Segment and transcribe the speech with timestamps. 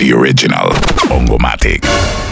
[0.00, 0.72] the original
[1.12, 2.29] Ongomatic.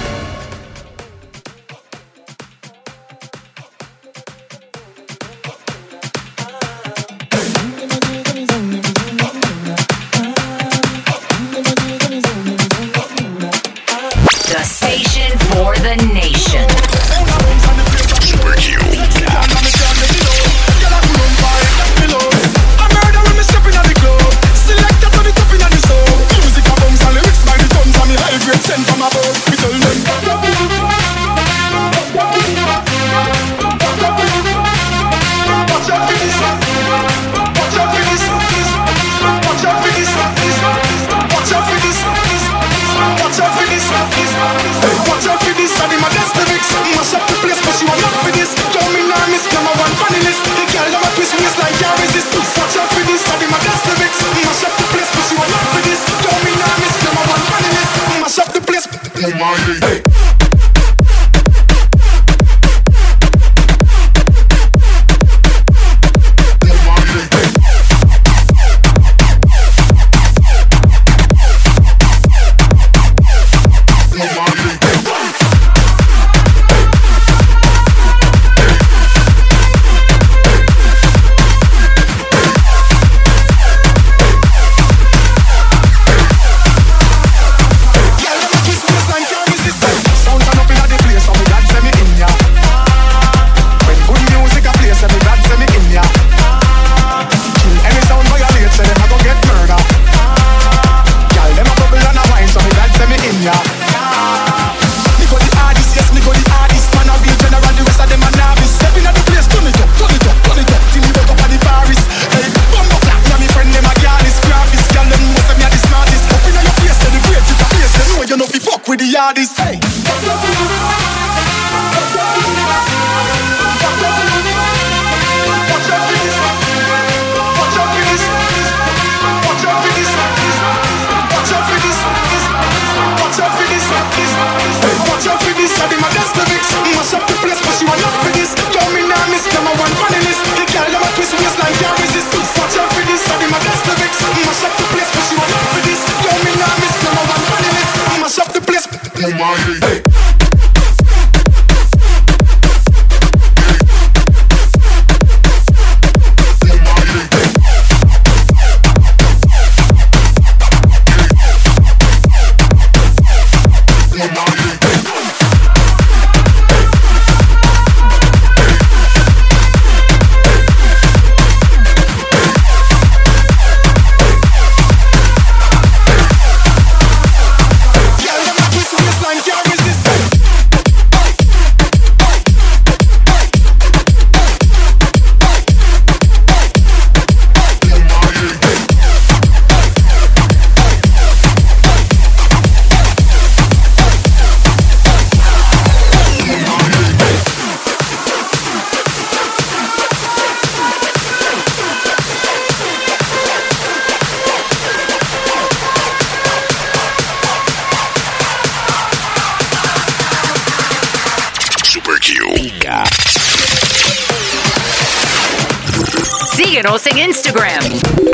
[216.98, 217.84] Síguenos en Instagram.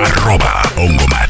[0.01, 1.24] Arroba Ongomatic.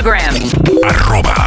[0.00, 1.39] Instagram, Arroba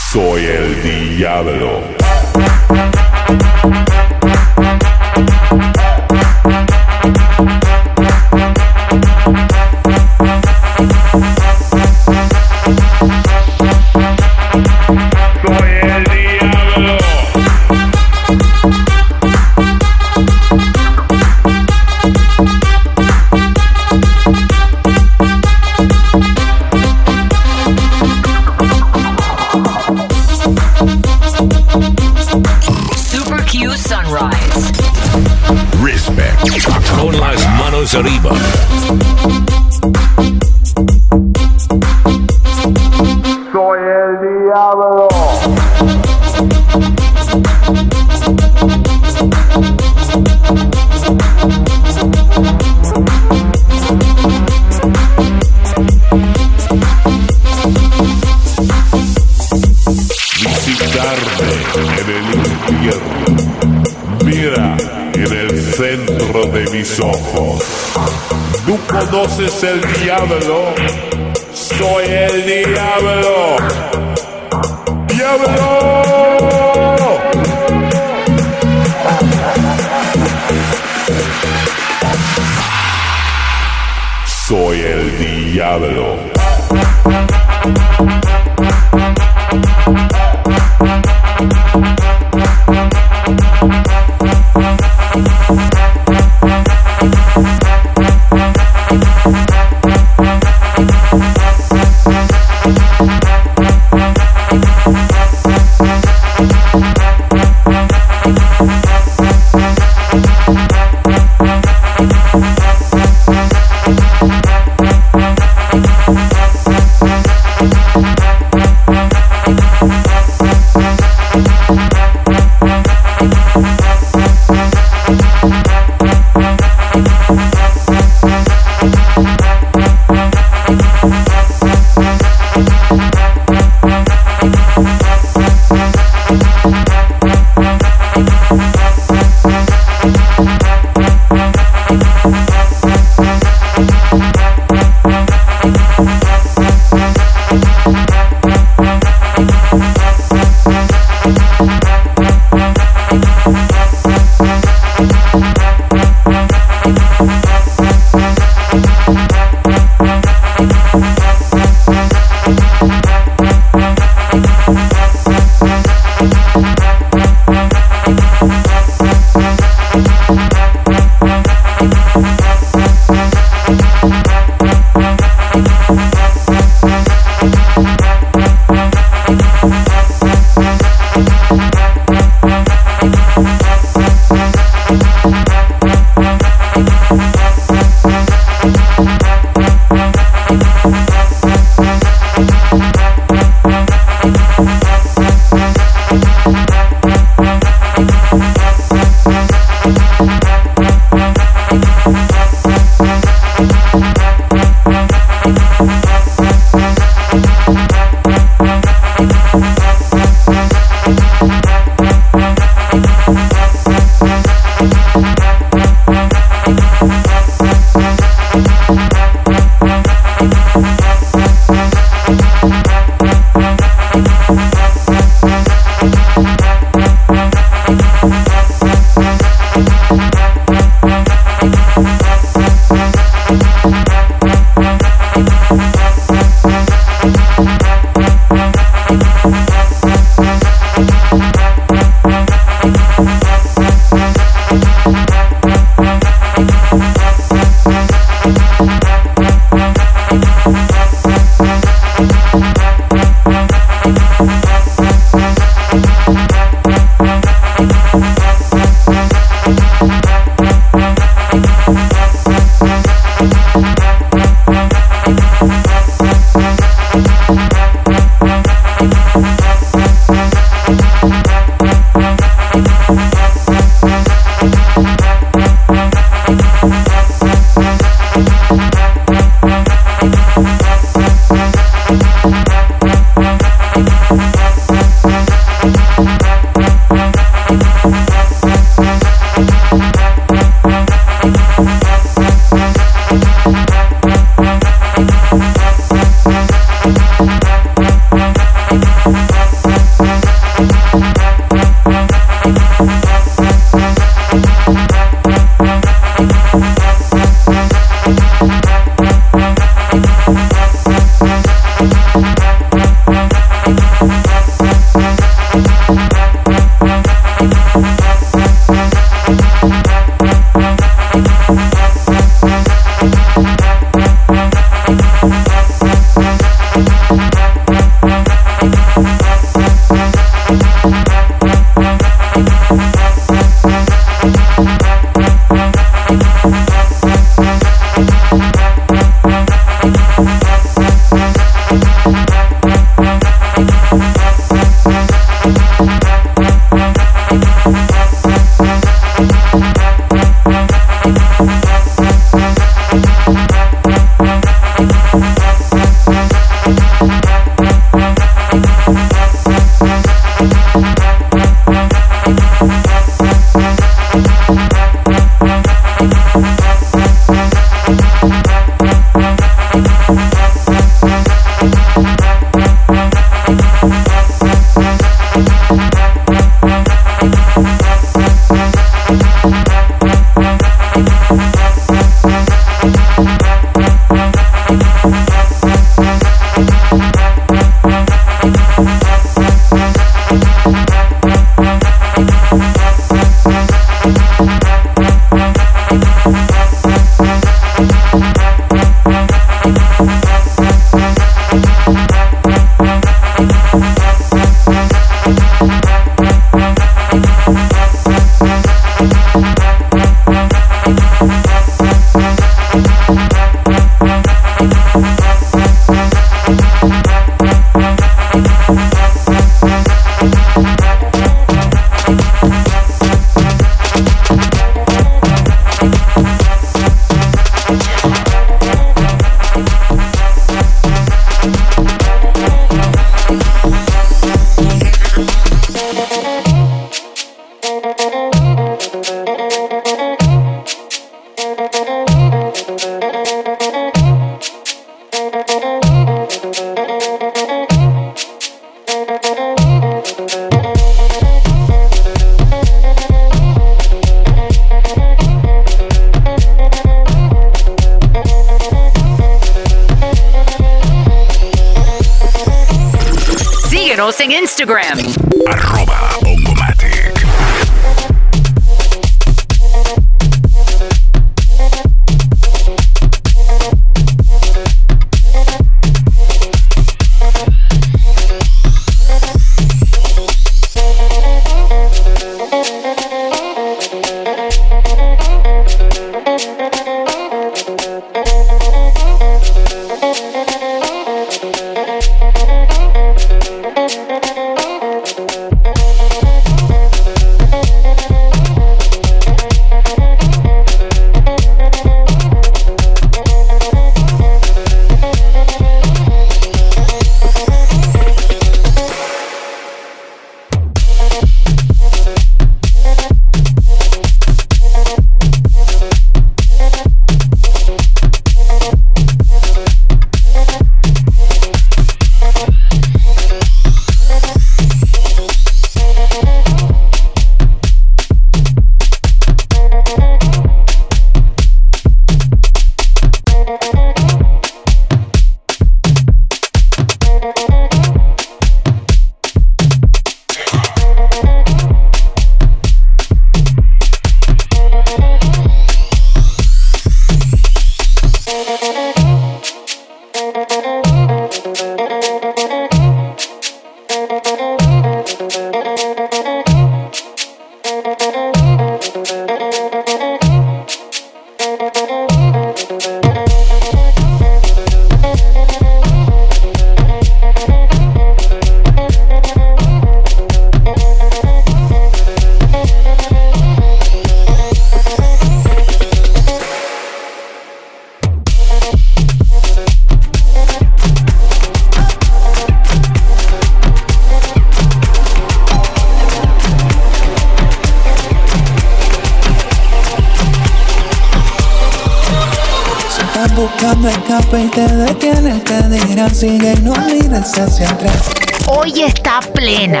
[593.78, 598.30] buscando escape y te detienes, te dirán sigue y no mires hacia atrás.
[598.66, 600.00] Hoy está plena.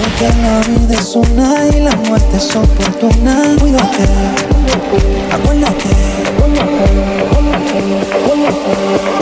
[0.00, 3.54] Porque la vida es una y la muerte es oportuna.
[3.60, 4.04] Cuídate,
[5.30, 5.88] acuérdate.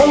[0.04, 0.09] El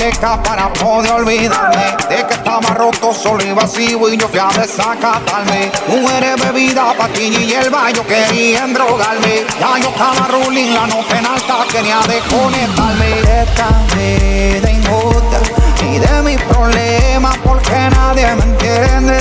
[0.00, 4.48] discoteca para poder olvidarme de que estaba roto, solo y vacío y yo fui a
[4.48, 5.70] desacatarme.
[5.88, 9.44] Mujeres, bebida, patilla y hierba, yo quería endrogarme.
[9.58, 13.10] Ya yo estaba ruling, la nota en alta, quería desconectarme.
[13.22, 15.38] Déjame de injusta
[15.82, 19.18] y de mis problemas porque nadie me entiende.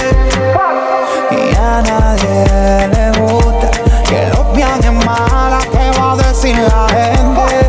[1.31, 3.71] Y a nadie le gusta
[4.07, 7.68] que los viajes malas que va a decir la gente.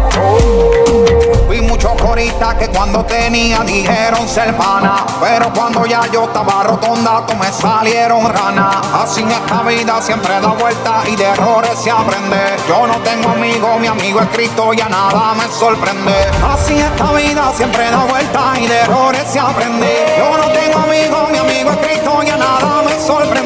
[2.40, 8.26] Que cuando tenía dijeron ser pana Pero cuando ya yo estaba rotonda, tú me salieron
[8.30, 8.80] rana.
[8.94, 12.56] Así en esta vida siempre da vuelta y de errores se aprende.
[12.66, 16.14] Yo no tengo amigo, mi amigo es Cristo, ya nada me sorprende.
[16.42, 20.14] Así en esta vida siempre da vuelta y de errores se aprende.
[20.16, 23.39] Yo no tengo amigo, mi amigo es Cristo, ya nada me sorprende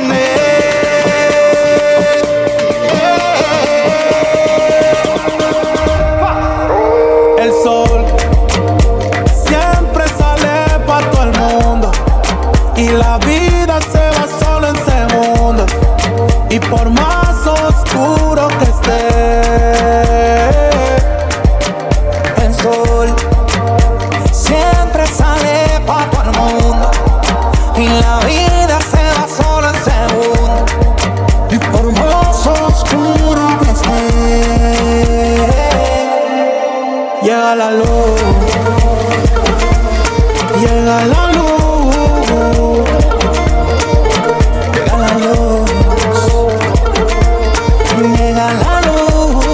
[37.54, 38.20] llega la luz
[40.60, 41.94] llega la luz
[44.74, 45.70] llega la luz.
[47.96, 49.44] Llega la luz.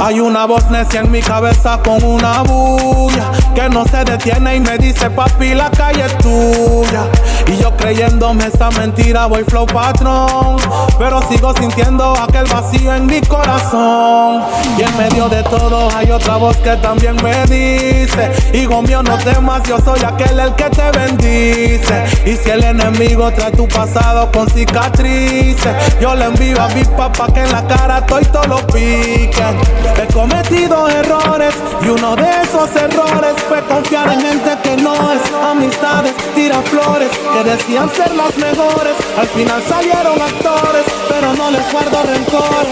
[0.00, 4.60] Hay una voz necia en mi cabeza con una bulla que no se detiene y
[4.60, 7.04] me dice papi la calle es tuya
[7.48, 10.56] y yo creyéndome esa mentira voy flow patrón.
[10.98, 14.42] Pero sigo sintiendo aquel vacío en mi corazón.
[14.76, 19.16] Y en medio de todo hay otra voz que también me dice hijo mío no
[19.18, 22.04] temas yo soy aquel el que te bendice.
[22.24, 27.26] Y si el enemigo trae tu pasado con cicatrices yo le envío a mi papá
[27.32, 29.56] que en la cara estoy todo lo piquen
[29.96, 35.22] He cometido errores y uno de esos errores fue confiar en gente que no es
[35.50, 38.94] amistades, tira flores que decían ser las mejores.
[39.18, 42.68] Al final salieron actores, pero no les guardo rencores.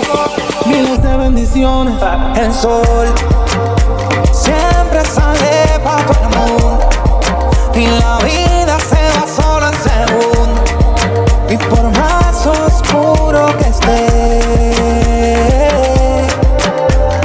[0.67, 1.95] Miles de bendiciones.
[2.37, 3.09] El sol
[4.31, 6.89] siempre sale para todo el mundo
[7.75, 10.71] y la vida se va solo en segundos
[11.49, 14.41] y por más oscuro que esté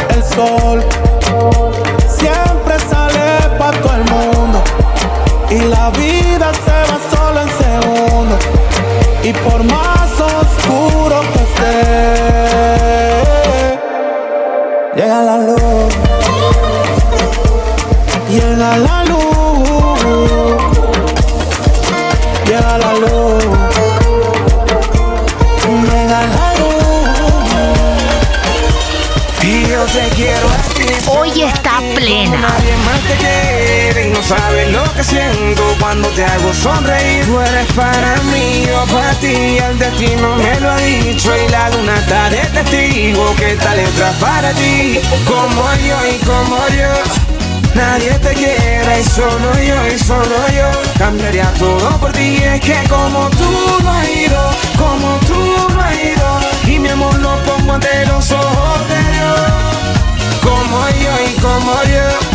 [0.10, 1.11] El sol
[5.52, 8.40] y la vida se va solo en segundos.
[9.24, 10.01] Y por más
[32.86, 37.26] más te quiere y no sabes lo que siento cuando te hago sonreír.
[37.26, 39.58] Tú eres para mí, yo para ti.
[39.58, 44.12] El destino me lo ha dicho y la luna está de testigo que esta letra
[44.20, 45.00] para ti.
[45.26, 47.22] Como yo y como yo.
[47.74, 52.78] Nadie te quiere y solo yo y solo yo Cambiaría todo por ti Es que
[52.89, 53.50] como tú
[53.82, 58.30] no has ido Como tú no has ido Y mi amor lo pongo ante los
[58.34, 59.62] ojos de Dios
[60.41, 62.31] como yo y como yo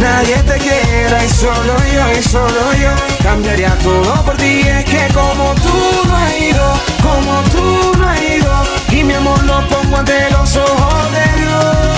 [0.00, 2.90] Nadie te quiera y solo yo y solo yo.
[3.22, 8.22] Cambiaría todo por ti Es que como tú no has ido Como tú no has
[8.22, 8.52] ido.
[8.90, 11.90] Y mi amor lo pongo ante los ojos de Dios.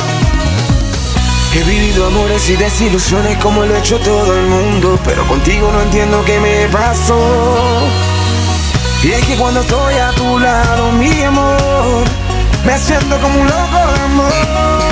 [1.54, 5.82] He vivido amores y desilusiones como lo ha hecho todo el mundo Pero contigo no
[5.82, 7.88] entiendo qué me pasó.
[9.04, 12.04] Y es que cuando estoy a tu lado, mi amor
[12.64, 14.91] Me siento como un loco de amor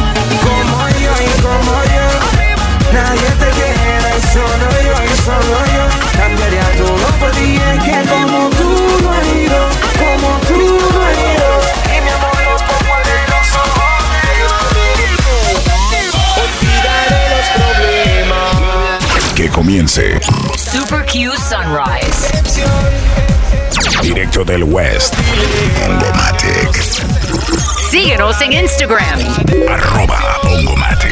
[1.41, 2.07] como yo.
[2.93, 5.83] Nadie te quiere, solo yo y solo yo.
[6.17, 8.69] Cambiaría todo por ti, es que como tú
[9.03, 9.61] no has ido,
[9.99, 10.61] como tú
[10.93, 11.49] no has ido.
[11.85, 12.31] Y mi amor
[12.69, 13.91] como el de los ojos
[16.43, 19.33] Olvidaré los problemas.
[19.35, 20.19] Que comience.
[20.57, 22.21] Super Q Sunrise.
[24.01, 25.13] Directo del West.
[25.79, 27.70] Bombomatic.
[27.91, 29.19] Síguenos en Instagram.
[29.67, 31.11] Arroba Pongomatic.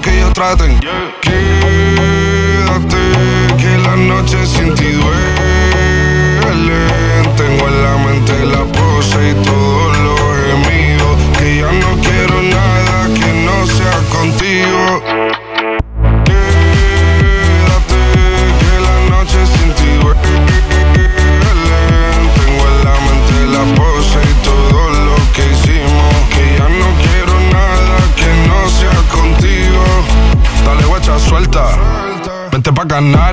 [0.00, 0.80] que ellos traten.
[0.80, 1.14] Yeah.
[1.22, 2.96] Quédate,
[3.58, 5.14] que la noche sin ti duele.
[7.36, 9.83] Tengo en la mente la pose y todo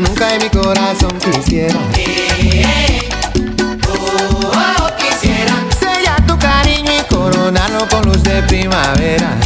[0.00, 1.78] Nunca en mi corazón quisiera.
[5.78, 9.36] Sellar tu cariño y coronarlo con luz de primavera.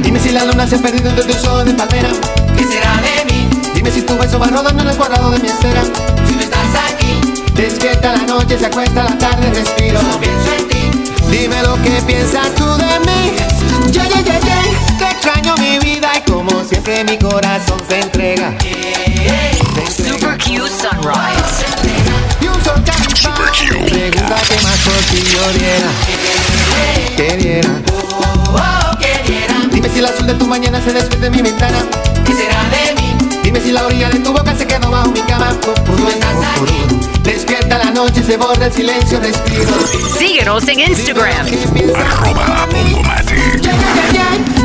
[0.00, 2.10] Dime si la luna se ha perdido entre tus ojos de palmera.
[2.56, 5.48] ¿Qué será de mí Dime si tu beso va rodando en el cuadrado de mi
[5.48, 5.82] esfera.
[6.26, 7.20] si no estás aquí?
[7.54, 9.98] Despierta la noche, se acuesta la tarde, respiro.
[11.30, 13.32] Dime lo que piensas tú de mí.
[13.92, 14.62] Yeah, yeah, yeah, yeah.
[14.98, 18.54] Te extraño mi vida y como siempre mi corazón se entrega.
[18.60, 19.90] Se entrega.
[19.90, 21.64] Super Q Sunrise.
[22.40, 23.40] Y un sol campano
[23.72, 25.90] me pregunta qué más por ti yo diera.
[27.16, 27.70] Que diera.
[28.48, 29.54] Oh, que diera.
[29.70, 31.78] Dime si el azul de tu mañana se despide en mi ventana.
[32.24, 32.95] ¿Qué será de mí
[33.46, 35.56] Dime si la orilla de tu boca se quedó bajo mi cama.
[36.00, 36.82] no estás aquí?
[37.22, 39.72] Despierta la noche, se borra el silencio, respiro.
[40.18, 41.46] Síguenos en Instagram.
[41.94, 43.62] Arroba Bongomatic.
[44.12, 44.55] Yeah,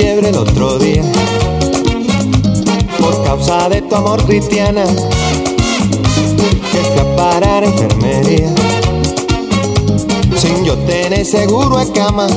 [0.00, 1.02] fiebre el otro día.
[2.98, 4.84] Por causa de tu amor cristiana
[6.72, 8.48] Que fui a enfermería.
[10.38, 12.28] Sin yo tener seguro de cama.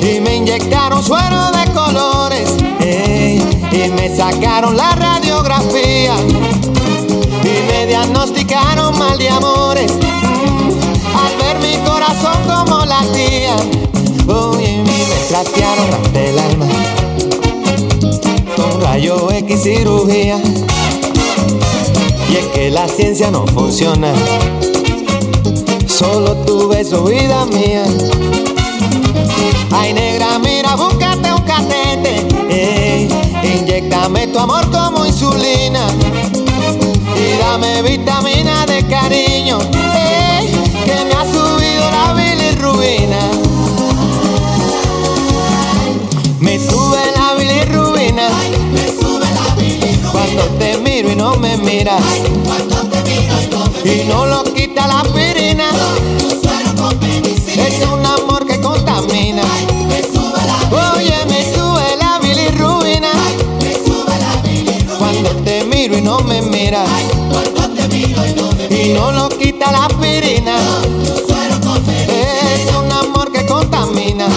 [0.00, 3.38] Y me inyectaron suero de colores ey,
[3.70, 6.14] Y me sacaron la radiografía.
[7.44, 13.56] Y me diagnosticaron mal de amores Al ver mi corazón como latía
[14.28, 16.66] Oye, me trastearon hasta el alma.
[18.56, 20.38] Con rayo X cirugía.
[22.28, 24.12] Y es que la ciencia no funciona.
[25.86, 27.84] Solo tu beso, vida mía.
[29.70, 32.26] Ay, negra, mira, búscate un catete.
[32.50, 33.08] Ey,
[33.44, 35.86] Inyectame tu amor como insulina.
[37.16, 39.58] Y dame vitamina de cariño.
[39.94, 40.50] Ey,
[40.84, 43.45] Que me ha subido la bilirrubina
[50.96, 52.02] Cuando te miro y no me miras
[53.84, 55.68] Y no lo quita la aspirina
[57.54, 59.42] Es un amor que contamina.
[60.94, 63.10] Oye, me sube la bilirrubina.
[64.98, 66.88] Cuando te miro y no me miras
[68.70, 70.56] Y no lo quita la aspirina
[72.08, 74.28] Es un amor que contamina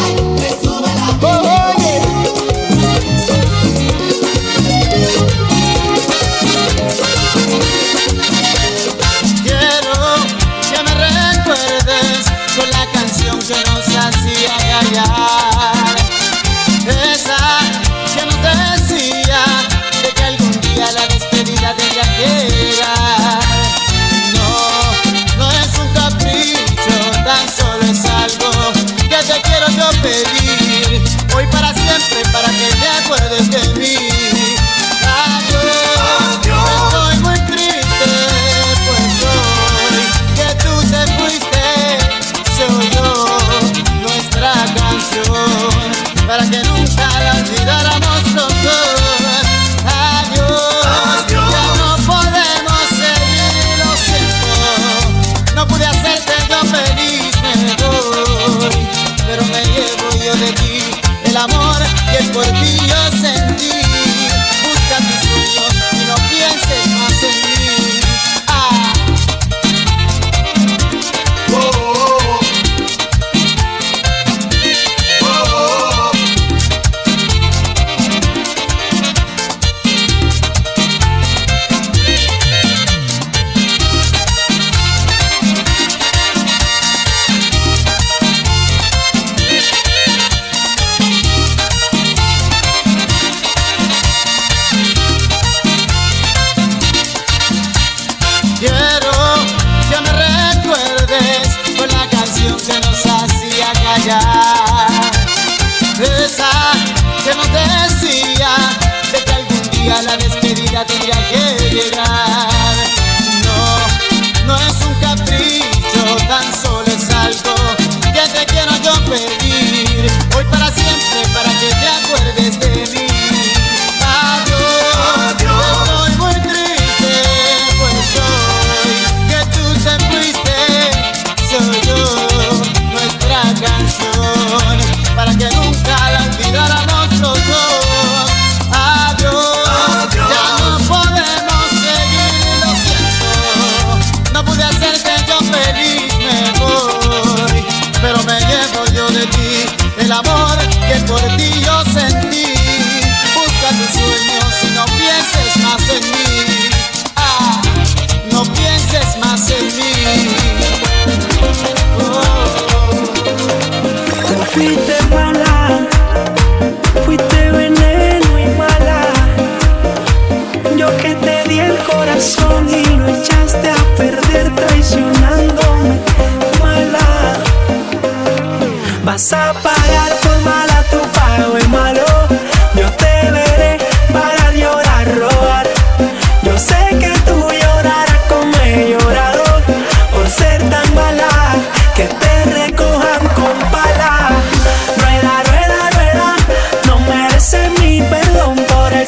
[110.85, 112.08] día a que llegará.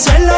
[0.02, 0.31] suelo.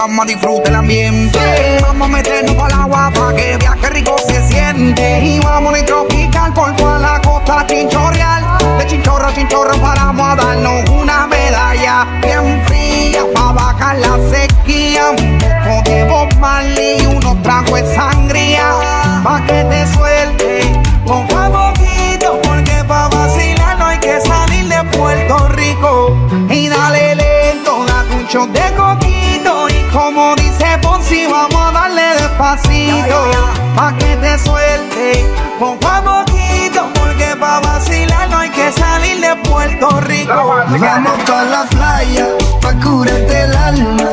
[0.00, 1.38] vamos a disfrutar el ambiente.
[1.82, 5.20] Vamos a meternos para el agua para que viaje rico se siente.
[5.20, 8.44] Y vamos a tropical por toda la costa chinchorreal.
[8.78, 15.10] De chinchorro a chinchorro paramos a darnos una medalla bien fría para bajar la sequía.
[15.10, 15.38] Un
[15.68, 20.82] poco de Marley, unos tragos de sangría pa' que te suelte.
[21.06, 26.16] Con poquito porque pa' vacilar no hay que salir de Puerto Rico.
[26.48, 28.99] Y dale lento, date un shot de coca
[32.50, 33.30] despacito,
[33.76, 35.26] pa' que te suelte,
[35.58, 40.32] poco a poquito, porque pa' vacilar no hay que salir de Puerto Rico.
[40.34, 42.26] Vamos pa' la playa,
[42.60, 44.04] pa' curarte el alma.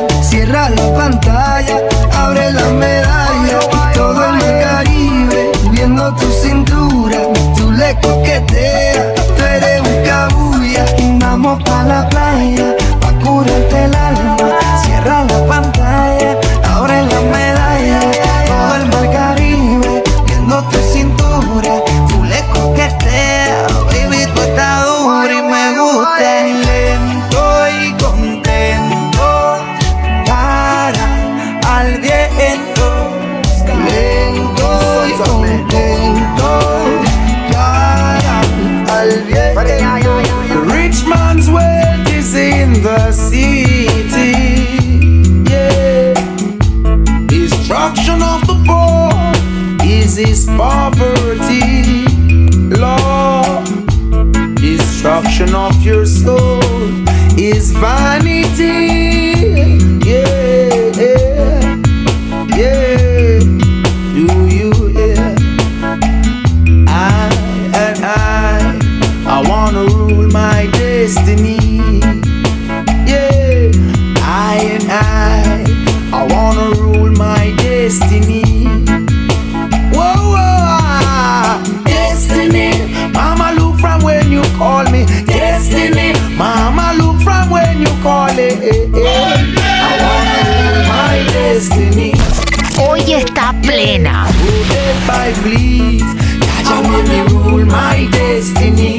[96.68, 98.98] Jaja made me rule my destiny.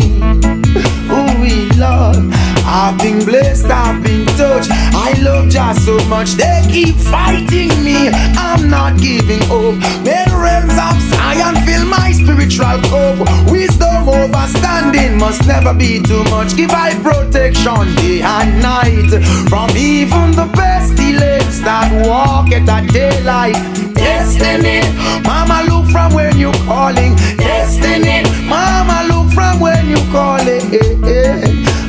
[1.09, 2.17] Oh, we love.
[2.65, 4.69] I've been blessed, I've been touched.
[4.71, 6.31] I love just so much.
[6.31, 8.09] They keep fighting me.
[8.37, 9.75] I'm not giving up.
[10.03, 13.51] The realms of Zion fill my spiritual cup.
[13.51, 16.55] Wisdom overstanding must never be too much.
[16.55, 19.09] Give I protection day and night
[19.49, 23.88] from even the pestilence that walk at daylight.
[24.09, 24.81] Destiny,
[25.23, 27.15] Mama, look from when you calling.
[27.37, 30.65] Destiny, Mama, look from when you calling.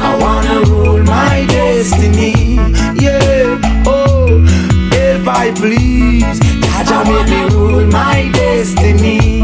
[0.09, 2.57] I wanna rule my destiny.
[3.05, 4.45] Yeah, oh,
[4.93, 6.39] help I please.
[6.65, 9.41] Jaja make me rule my destiny.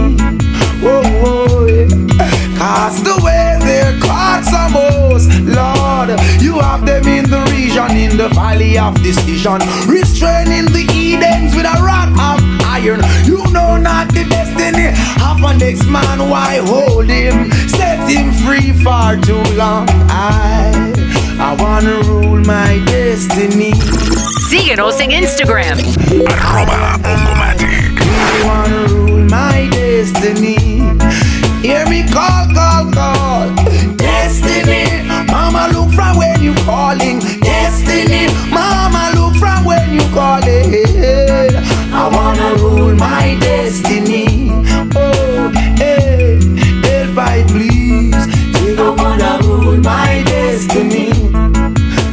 [0.84, 1.88] Whoa, whoa, yeah.
[2.58, 6.10] Cast away their cards most, Lord.
[6.40, 9.58] You have them in the region, in the valley of decision.
[9.86, 12.10] Restraining the Edens with a rod
[12.86, 13.00] iron.
[13.24, 14.88] You know not the destiny
[15.22, 16.30] of a next man.
[16.30, 17.50] Why hold him?
[17.68, 19.86] Set him free for too long.
[20.08, 20.72] I,
[21.38, 23.72] I wanna rule my destiny.
[24.48, 25.78] Síguenos en Instagram.
[26.42, 27.98] Arroba Bongomatic.
[27.98, 30.56] I wanna rule my destiny.
[31.62, 33.54] Hear me call, call, call.
[33.96, 37.18] Destiny, Mama, look from when you calling.
[37.40, 41.25] Destiny, Mama, look from when you calling.
[42.06, 44.48] I wanna rule my destiny.
[44.94, 46.38] Oh, eh, hey,
[46.86, 48.14] help I please.
[48.78, 51.10] I wanna rule my destiny.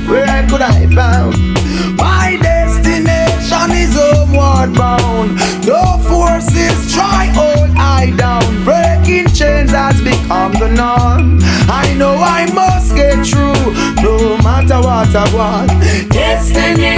[0.09, 1.37] Where could I found?
[1.95, 5.37] My destination is homeward bound.
[5.67, 8.63] No forces try hold I down.
[8.65, 11.37] Breaking chains has become the norm.
[11.69, 13.61] I know I must get through,
[14.01, 15.69] no matter what I want.
[16.09, 16.97] Destiny,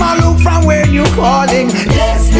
[0.00, 1.68] Come and look from where you calling.
[1.68, 2.32] Yes,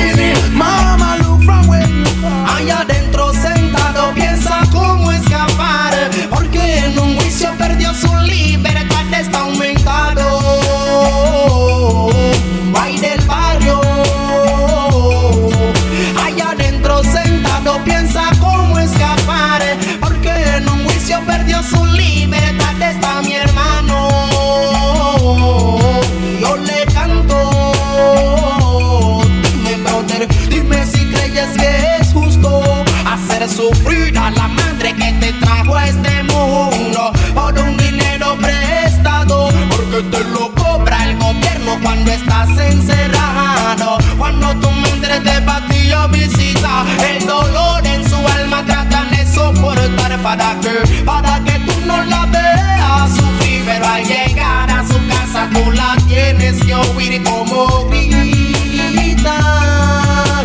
[42.20, 43.98] estás encerrado.
[44.18, 48.64] Cuando tu madre te patilla visita El dolor en su alma.
[48.64, 53.64] Tratan de soportar ¿Para que Para que tú no la veas sufrir.
[53.64, 59.38] Pero al llegar a su casa tú la tienes que oír como grita.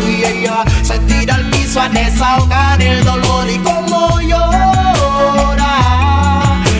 [0.08, 5.74] Y ella se tira al piso a desahogar el dolor y como llora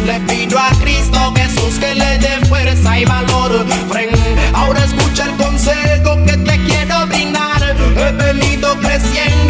[0.06, 3.25] Le pido a Cristo Jesús que le dé fuerza y valor
[8.80, 9.45] creciendo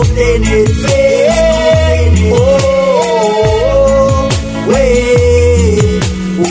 [0.00, 2.32] no tener fe.
[2.32, 4.28] Oh, oh,
[4.66, 6.00] oh, eh,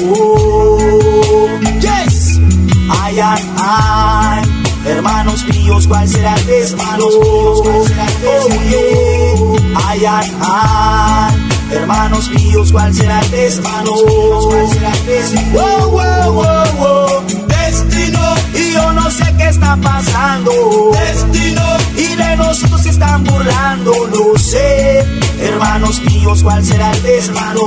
[0.03, 1.49] oh.
[1.81, 2.39] Yes,
[2.89, 4.43] ay, ay, ay.
[4.85, 7.05] Hermanos míos, ¿cuál será el destino?
[7.05, 7.85] Oh,
[8.69, 9.87] yeah.
[9.87, 11.49] Ay, ay, ay.
[11.71, 13.93] Hermanos míos, ¿cuál será el destino?
[14.47, 15.51] ¿Cuál será el destino?
[15.53, 16.98] Wow, wow, wow, wow.
[19.49, 20.51] Está pasando.
[20.93, 21.61] Destino.
[21.97, 25.05] Y de nosotros se están burlando, no sé.
[25.41, 27.61] Hermanos míos, ¿cuál será el destino?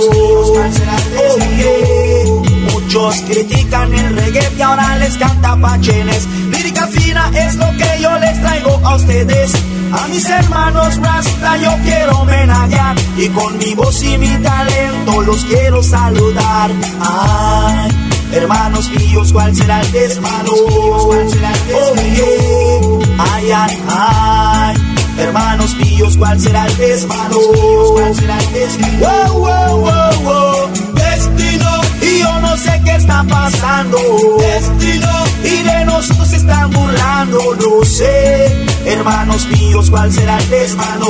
[0.53, 2.43] ¿Cuál será el destino?
[2.73, 6.27] Muchos critican el reggae y ahora les canta pachenes.
[6.51, 9.53] Lírica fina es lo que yo les traigo a ustedes.
[9.93, 15.45] A mis hermanos Rasta yo quiero homenajear y con mi voz y mi talento los
[15.45, 16.71] quiero saludar.
[17.01, 17.91] Ay,
[18.33, 20.29] hermanos míos, ¿cuál será el destino?
[20.51, 21.15] Oh,
[21.95, 23.25] yeah.
[23.33, 24.77] Ay, ay, ay.
[25.19, 27.39] Hermanos míos, ¿cuál será el destino?
[28.99, 30.71] Wow, wow, wow, wow.
[30.95, 31.81] Destino.
[32.01, 33.99] Y yo no sé qué está pasando.
[34.39, 35.09] Destino.
[35.45, 38.67] Y de nosotros se están burlando, no sé.
[38.87, 41.07] Hermanos míos, ¿cuál será el destino?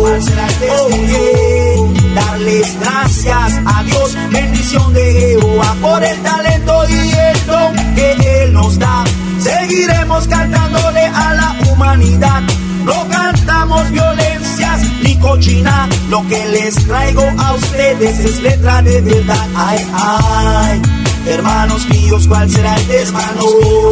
[0.00, 0.84] ¿Cuál será el destino?
[0.84, 1.99] Oh, yeah.
[2.14, 8.52] Darles gracias a Dios, bendición de Jehová por el talento y el don que Él
[8.52, 9.04] nos da.
[9.40, 12.42] Seguiremos cantándole a la humanidad.
[12.84, 15.88] No cantamos violencias ni cochina.
[16.08, 19.46] Lo que les traigo a ustedes es letra de verdad.
[19.54, 20.82] Ay, ay.
[21.26, 23.44] Hermanos míos, ¿cuál será el destino?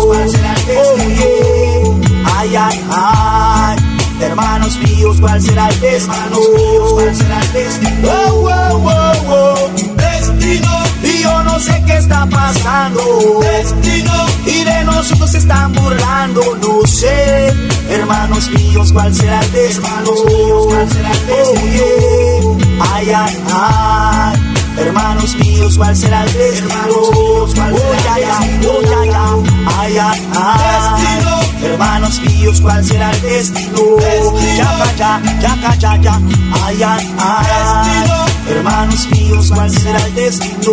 [0.07, 1.25] ¿Cuál será el destino?
[1.85, 2.39] Oh, yeah.
[2.39, 3.88] Ay, ay, ay.
[4.21, 6.39] Hermanos míos, ¿cuál será el destino?
[6.95, 8.09] ¿Cuál será el destino?
[8.11, 9.71] Oh, wow, wow, wow.
[9.97, 10.69] Destino.
[11.03, 13.01] Y yo no sé qué está pasando.
[13.41, 14.13] Destino.
[14.45, 17.53] Y de nosotros se están burlando, no sé.
[17.89, 20.13] Hermanos míos, ¿cuál será el destino?
[20.67, 21.85] ¿Cuál será el destino?
[22.41, 22.95] Oh, yeah.
[22.95, 24.55] Ay, ay, ay.
[24.79, 26.73] Hermanos míos, ¿cuál será el destino?
[27.55, 28.73] ¿Cuál será el destino?
[28.73, 29.79] Oh, ya.
[29.79, 31.38] Ay, ay, ay.
[31.63, 33.99] Hermanos míos, ¿cuál será el destino?
[34.57, 36.21] Ya, ya, ya, ya, ya.
[36.65, 38.11] Ay, ay, ay.
[38.49, 40.73] Hermanos míos, ¿cuál será el destino?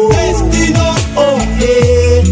[1.15, 2.23] Oh, yeah.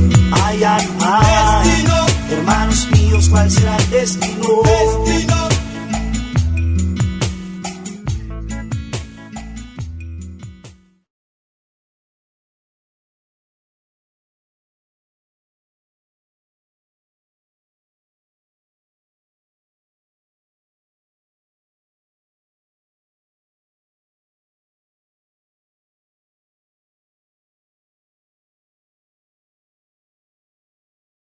[0.46, 1.86] Ay, ay, ay.
[2.32, 5.43] Hermanos míos, ¿cuál será el destino?